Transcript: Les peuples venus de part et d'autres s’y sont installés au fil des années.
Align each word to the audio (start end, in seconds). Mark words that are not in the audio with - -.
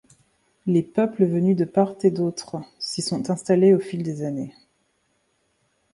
Les 0.65 0.81
peuples 0.81 1.25
venus 1.25 1.55
de 1.55 1.63
part 1.63 1.93
et 2.01 2.09
d'autres 2.09 2.59
s’y 2.79 3.03
sont 3.03 3.29
installés 3.29 3.75
au 3.75 3.79
fil 3.79 4.01
des 4.01 4.23
années. 4.23 4.55